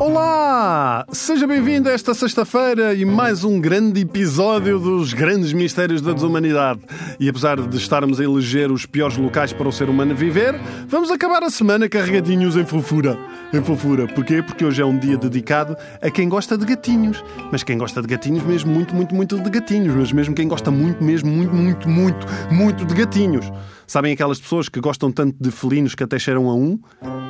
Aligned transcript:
Olá! 0.00 1.06
Seja 1.12 1.46
bem-vindo 1.46 1.88
esta 1.88 2.14
sexta-feira 2.14 2.92
e 2.94 3.04
mais 3.04 3.44
um 3.44 3.60
grande 3.60 4.00
episódio 4.00 4.80
dos 4.80 5.12
grandes 5.12 5.52
mistérios 5.52 6.02
da 6.02 6.12
desumanidade. 6.12 6.80
E 7.20 7.28
apesar 7.28 7.60
de 7.60 7.76
estarmos 7.76 8.18
a 8.18 8.24
eleger 8.24 8.72
os 8.72 8.86
piores 8.86 9.16
locais 9.16 9.52
para 9.52 9.68
o 9.68 9.72
ser 9.72 9.88
humano 9.88 10.12
viver, 10.12 10.60
vamos 10.88 11.12
acabar 11.12 11.44
a 11.44 11.48
semana 11.48 11.88
carregadinhos 11.88 12.56
em 12.56 12.66
fofura. 12.66 13.16
Em 13.52 13.62
fofura. 13.62 14.08
Porquê? 14.08 14.42
Porque 14.42 14.64
hoje 14.64 14.82
é 14.82 14.84
um 14.84 14.98
dia 14.98 15.16
dedicado 15.16 15.76
a 16.02 16.10
quem 16.10 16.28
gosta 16.28 16.58
de 16.58 16.66
gatinhos. 16.66 17.24
Mas 17.52 17.62
quem 17.62 17.78
gosta 17.78 18.02
de 18.02 18.08
gatinhos 18.08 18.42
mesmo 18.42 18.72
muito, 18.72 18.92
muito, 18.96 19.14
muito 19.14 19.40
de 19.40 19.48
gatinhos. 19.48 19.94
Mas 19.94 20.10
mesmo 20.10 20.34
quem 20.34 20.48
gosta 20.48 20.72
muito, 20.72 21.04
mesmo 21.04 21.30
muito, 21.30 21.54
muito, 21.54 21.88
muito, 21.88 22.26
muito 22.50 22.84
de 22.84 22.94
gatinhos. 22.94 23.48
Sabem 23.86 24.12
aquelas 24.12 24.40
pessoas 24.40 24.68
que 24.68 24.80
gostam 24.80 25.12
tanto 25.12 25.36
de 25.38 25.50
felinos 25.50 25.94
que 25.94 26.02
até 26.02 26.18
cheiram 26.18 26.48
a 26.48 26.54
um? 26.54 26.78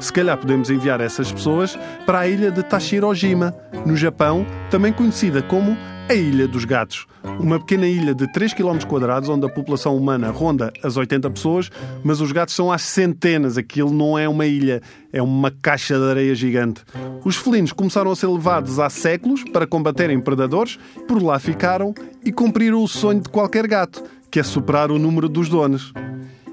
Se 0.00 0.12
calhar 0.12 0.38
podemos 0.38 0.70
enviar 0.70 1.00
essas 1.00 1.32
pessoas 1.32 1.76
para 2.06 2.20
a 2.20 2.28
ilha 2.28 2.50
de 2.50 2.62
Tashirojima, 2.68 3.54
no 3.86 3.96
Japão, 3.96 4.46
também 4.70 4.92
conhecida 4.92 5.42
como 5.42 5.76
a 6.08 6.14
Ilha 6.14 6.46
dos 6.46 6.64
Gatos. 6.64 7.06
Uma 7.40 7.58
pequena 7.58 7.86
ilha 7.86 8.14
de 8.14 8.30
3 8.32 8.52
km 8.52 8.78
onde 9.30 9.46
a 9.46 9.48
população 9.48 9.96
humana 9.96 10.30
ronda 10.30 10.70
as 10.82 10.96
80 10.96 11.30
pessoas, 11.30 11.70
mas 12.02 12.20
os 12.20 12.30
gatos 12.32 12.54
são 12.54 12.70
às 12.70 12.82
centenas. 12.82 13.56
Aquilo 13.56 13.90
não 13.90 14.18
é 14.18 14.28
uma 14.28 14.44
ilha, 14.44 14.82
é 15.10 15.22
uma 15.22 15.50
caixa 15.50 15.98
de 15.98 16.04
areia 16.04 16.34
gigante. 16.34 16.82
Os 17.24 17.36
felinos 17.36 17.72
começaram 17.72 18.10
a 18.10 18.16
ser 18.16 18.26
levados 18.26 18.78
há 18.78 18.90
séculos 18.90 19.42
para 19.44 19.66
combaterem 19.66 20.20
predadores, 20.20 20.78
por 21.08 21.22
lá 21.22 21.38
ficaram 21.38 21.94
e 22.22 22.30
cumpriram 22.30 22.82
o 22.82 22.88
sonho 22.88 23.20
de 23.20 23.28
qualquer 23.30 23.66
gato, 23.66 24.02
que 24.30 24.38
é 24.38 24.42
superar 24.42 24.90
o 24.90 24.98
número 24.98 25.28
dos 25.28 25.48
donos. 25.48 25.92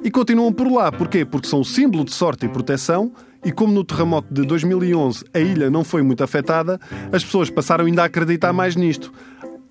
E 0.04 0.10
continuam 0.10 0.52
por 0.54 0.72
lá. 0.72 0.92
Porquê? 0.92 1.26
Porque 1.26 1.48
são 1.48 1.64
símbolo 1.64 2.06
de 2.06 2.14
sorte 2.14 2.46
e 2.46 2.50
proteção. 2.50 3.12
E 3.44 3.52
como 3.52 3.74
no 3.74 3.84
terremoto 3.84 4.32
de 4.32 4.44
2011 4.44 5.26
a 5.34 5.40
ilha 5.40 5.70
não 5.70 5.84
foi 5.84 6.02
muito 6.04 6.24
afetada, 6.24 6.80
as 7.12 7.24
pessoas 7.24 7.50
passaram 7.50 7.86
ainda 7.86 8.04
a 8.04 8.06
acreditar 8.06 8.54
mais 8.54 8.76
nisto. 8.76 9.12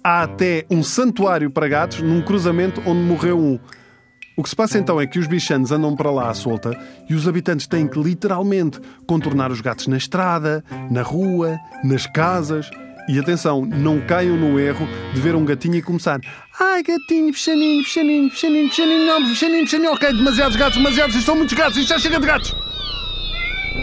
Há 0.03 0.23
até 0.23 0.65
um 0.71 0.83
santuário 0.83 1.51
para 1.51 1.69
gatos 1.69 2.01
num 2.01 2.21
cruzamento 2.21 2.83
onde 2.87 3.01
morreu 3.01 3.39
um. 3.39 3.59
O 4.37 4.43
que 4.43 4.49
se 4.49 4.57
passa 4.57 4.79
então 4.79 5.01
é 5.01 5.07
que 5.07 5.19
os 5.19 5.27
bichanos 5.27 5.71
andam 5.71 5.95
para 5.95 6.11
lá 6.11 6.31
à 6.31 6.35
solta 6.35 6.77
e 7.09 7.15
os 7.15 7.29
habitantes 7.29 7.67
têm 7.67 7.87
que 7.87 8.01
literalmente 8.01 8.81
contornar 9.07 9.53
os 9.53 9.61
gatos 9.61 9.87
na 9.87 9.99
estrada, 9.99 10.65
na 10.91 11.03
rua, 11.03 11.59
nas 11.85 12.07
casas. 12.07 12.71
E 13.09 13.19
atenção, 13.19 13.67
não 13.67 14.01
caiam 14.01 14.37
no 14.37 14.59
erro 14.59 14.87
de 15.13 15.21
ver 15.21 15.35
um 15.35 15.45
gatinho 15.45 15.77
e 15.77 15.83
começar 15.83 16.21
Ai, 16.59 16.83
gatinho, 16.83 17.33
fechaninho, 17.33 17.85
fechaninho, 17.85 18.31
fechaninho, 18.31 18.69
fechaninho, 18.69 19.07
não, 19.07 19.29
fechaninho, 19.29 19.65
fechaninho, 19.65 19.93
ok, 19.93 20.13
demasiados 20.13 20.57
gatos, 20.57 20.77
demasiados, 20.77 21.17
isto 21.17 21.27
são 21.27 21.37
muitos 21.37 21.55
gatos, 21.55 21.77
isto 21.77 21.89
já 21.89 21.99
chega 21.99 22.19
de 22.19 22.27
gatos. 22.27 22.70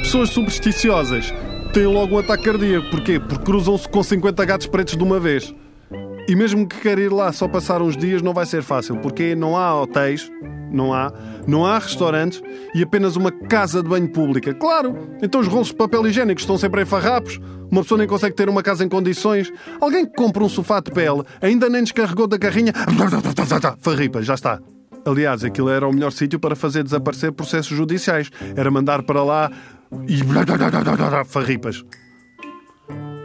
Pessoas 0.02 0.30
supersticiosas 0.30 1.34
têm 1.74 1.86
logo 1.86 2.16
um 2.16 2.20
ataque 2.20 2.44
cardíaco. 2.44 2.90
Porquê? 2.90 3.20
Porque 3.20 3.44
cruzam-se 3.44 3.88
com 3.88 4.04
50 4.04 4.46
gatos 4.46 4.68
pretos 4.68 4.98
de 4.98 5.04
uma 5.04 5.20
vez. 5.20 5.54
E 6.28 6.36
mesmo 6.36 6.68
que 6.68 6.80
queira 6.82 7.00
ir 7.02 7.12
lá 7.12 7.32
só 7.32 7.48
passar 7.48 7.82
uns 7.82 7.96
dias, 7.96 8.22
não 8.22 8.34
vai 8.34 8.46
ser 8.46 8.62
fácil, 8.62 8.98
porque 8.98 9.34
não 9.34 9.56
há 9.56 9.82
hotéis, 9.82 10.30
não 10.70 10.94
há, 10.94 11.14
não 11.48 11.66
há 11.66 11.80
restaurantes 11.80 12.42
e 12.76 12.84
apenas 12.84 13.16
uma 13.16 13.32
casa 13.32 13.82
de 13.82 13.88
banho 13.88 14.12
pública. 14.12 14.54
Claro, 14.54 14.98
então 15.22 15.40
os 15.40 15.48
rolos 15.48 15.68
de 15.68 15.76
papel 15.76 16.06
higiênico 16.06 16.42
estão 16.42 16.58
sempre 16.58 16.82
em 16.82 16.86
farrapos, 16.86 17.40
uma 17.72 17.82
pessoa 17.82 17.98
nem 17.98 18.08
consegue 18.08 18.36
ter 18.36 18.50
uma 18.50 18.62
casa 18.62 18.84
em 18.84 18.90
condições. 18.90 19.52
Alguém 19.80 20.06
que 20.06 20.14
compra 20.16 20.44
um 20.44 20.50
sofá 20.50 20.82
de 20.82 20.92
pele 20.92 21.24
ainda 21.42 21.70
nem 21.70 21.84
descarregou 21.84 22.28
da 22.28 22.38
carrinha. 22.38 22.74
Farripa, 23.80 24.22
já 24.22 24.34
está. 24.34 24.60
Aliás, 25.06 25.42
aquilo 25.46 25.70
era 25.70 25.88
o 25.88 25.94
melhor 25.94 26.12
sítio 26.12 26.38
para 26.38 26.56
fazer 26.56 26.84
desaparecer 26.84 27.32
processos 27.32 27.76
judiciais. 27.76 28.30
Era 28.58 28.70
mandar 28.70 29.04
para 29.04 29.24
lá 29.24 29.50
e. 30.08 30.22
Farripas. 31.26 31.84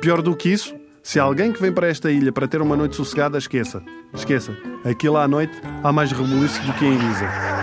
Pior 0.01 0.21
do 0.23 0.35
que 0.37 0.49
isso, 0.49 0.75
se 1.03 1.19
alguém 1.19 1.53
que 1.53 1.61
vem 1.61 1.73
para 1.73 1.89
esta 1.89 2.11
ilha 2.11 2.33
para 2.33 2.49
ter 2.49 2.61
uma 2.61 2.77
noite 2.77 2.97
sossegada, 2.97 3.39
esqueça. 3.39 3.83
Esqueça. 4.15 4.57
Aqui 4.85 5.09
lá 5.09 5.25
à 5.25 5.29
noite 5.29 5.55
há 5.83 5.93
mais 5.93 6.13
rebuliço 6.13 6.61
do 6.63 6.73
que 6.75 6.85
em 6.85 6.95
Ibiza. 6.95 7.62